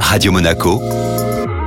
[0.00, 0.80] Radio Monaco,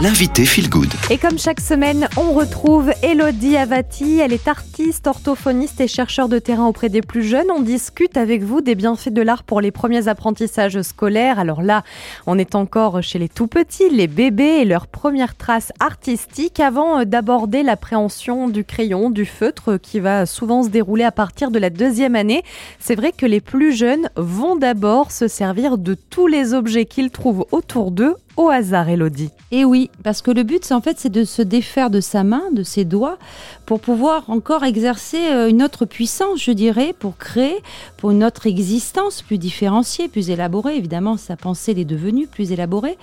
[0.00, 0.92] l'invité Feel Good.
[1.10, 4.18] Et comme chaque semaine, on retrouve Elodie Avati.
[4.18, 7.50] Elle est artiste, orthophoniste et chercheur de terrain auprès des plus jeunes.
[7.50, 11.38] On discute avec vous des bienfaits de l'art pour les premiers apprentissages scolaires.
[11.38, 11.82] Alors là,
[12.26, 17.04] on est encore chez les tout petits, les bébés et leurs premières traces artistiques avant
[17.04, 21.70] d'aborder l'appréhension du crayon, du feutre qui va souvent se dérouler à partir de la
[21.70, 22.42] deuxième année.
[22.80, 27.10] C'est vrai que les plus jeunes vont d'abord se servir de tous les objets qu'ils
[27.10, 29.30] trouvent autour d'eux au hasard, Elodie.
[29.50, 32.24] Et oui, parce que le but, c'est en fait, c'est de se défaire de sa
[32.24, 33.18] main, de ses doigts,
[33.64, 37.56] pour pouvoir encore exercer euh, une autre puissance, je dirais, pour créer,
[37.96, 40.76] pour une autre existence plus différenciée, plus élaborée.
[40.76, 42.98] Évidemment, sa pensée est devenue plus élaborée.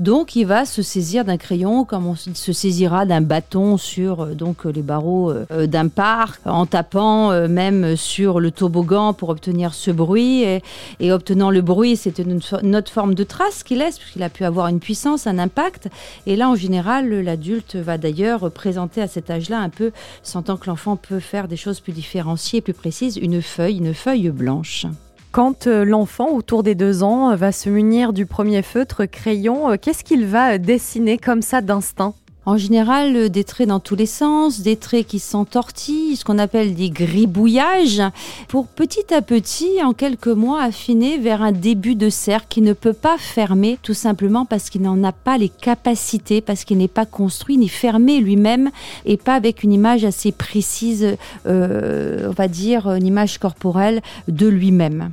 [0.00, 4.34] Donc, il va se saisir d'un crayon, comme on se saisira d'un bâton sur euh,
[4.34, 9.90] donc les barreaux euh, d'un parc, en tapant même sur le toboggan pour obtenir ce
[9.90, 10.42] bruit.
[10.42, 10.62] Et,
[11.00, 14.30] et obtenant le bruit, c'est une, une, autre forme de trace qu'il laisse, puisqu'il a
[14.30, 15.88] pu avoir une puissance, un impact.
[16.26, 20.66] Et là, en général, l'adulte va d'ailleurs présenter à cet âge-là un peu, sentant que
[20.66, 24.86] l'enfant peut faire des choses plus différenciées, plus précises, une feuille, une feuille blanche.
[25.30, 29.76] Quand euh, l'enfant, autour des deux ans, va se munir du premier feutre crayon, euh,
[29.80, 32.14] qu'est-ce qu'il va dessiner comme ça d'instinct?
[32.48, 36.38] En général, euh, des traits dans tous les sens, des traits qui s'entortillent, ce qu'on
[36.38, 38.00] appelle des gribouillages,
[38.48, 42.72] pour petit à petit, en quelques mois, affiner vers un début de cercle qui ne
[42.72, 46.88] peut pas fermer, tout simplement parce qu'il n'en a pas les capacités, parce qu'il n'est
[46.88, 48.70] pas construit ni fermé lui-même,
[49.04, 54.46] et pas avec une image assez précise, euh, on va dire, une image corporelle de
[54.46, 55.10] lui-même.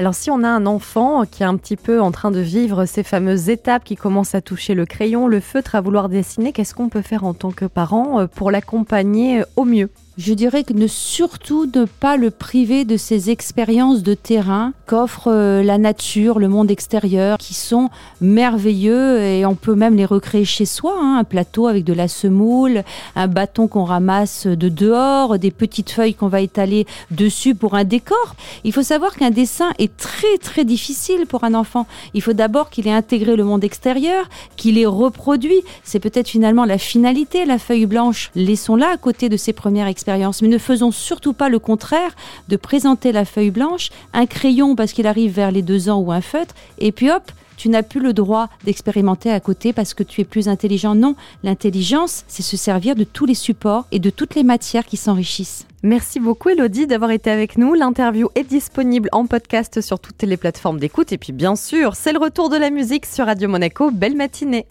[0.00, 2.86] Alors si on a un enfant qui est un petit peu en train de vivre
[2.86, 6.72] ces fameuses étapes, qui commence à toucher le crayon, le feutre, à vouloir dessiner, qu'est-ce
[6.72, 9.90] qu'on peut faire en tant que parent euh, pour l'accompagner euh, au mieux?
[10.18, 15.30] Je dirais que ne surtout ne pas le priver de ces expériences de terrain qu'offre
[15.30, 17.88] euh, la nature, le monde extérieur, qui sont
[18.20, 20.96] merveilleux et on peut même les recréer chez soi.
[21.00, 21.18] Hein.
[21.20, 22.82] un plateau avec de la semoule,
[23.14, 27.84] un bâton qu'on ramasse de dehors, des petites feuilles qu'on va étaler dessus pour un
[27.84, 28.34] décor.
[28.64, 31.86] Il faut savoir qu'un dessin est très très difficile pour un enfant.
[32.14, 35.62] Il faut d'abord qu'il ait intégré le monde extérieur, qu'il ait reproduit.
[35.84, 38.32] C'est peut-être finalement la finalité, la feuille blanche.
[38.34, 40.07] Laissons-la à côté de ses premières expériences
[40.42, 42.14] mais ne faisons surtout pas le contraire
[42.48, 46.12] de présenter la feuille blanche, un crayon parce qu'il arrive vers les deux ans ou
[46.12, 50.04] un feutre, et puis hop, tu n'as plus le droit d'expérimenter à côté parce que
[50.04, 50.94] tu es plus intelligent.
[50.94, 54.96] Non, l'intelligence, c'est se servir de tous les supports et de toutes les matières qui
[54.96, 55.66] s'enrichissent.
[55.82, 57.74] Merci beaucoup Elodie d'avoir été avec nous.
[57.74, 61.12] L'interview est disponible en podcast sur toutes les plateformes d'écoute.
[61.12, 63.90] Et puis bien sûr, c'est le retour de la musique sur Radio Monaco.
[63.90, 64.66] Belle matinée.